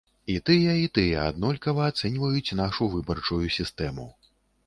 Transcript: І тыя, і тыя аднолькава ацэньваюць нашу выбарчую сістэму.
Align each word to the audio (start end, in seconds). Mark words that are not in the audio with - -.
І 0.33 0.35
тыя, 0.49 0.71
і 0.83 0.85
тыя 0.97 1.25
аднолькава 1.31 1.83
ацэньваюць 1.91 2.55
нашу 2.61 2.89
выбарчую 2.95 3.45
сістэму. 3.59 4.09